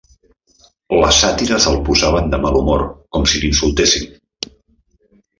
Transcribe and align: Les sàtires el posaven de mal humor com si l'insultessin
Les 0.99 1.17
sàtires 1.25 1.67
el 1.71 1.77
posaven 1.89 2.31
de 2.31 2.39
mal 2.45 2.57
humor 2.61 2.85
com 3.17 3.27
si 3.33 3.43
l'insultessin 3.43 4.09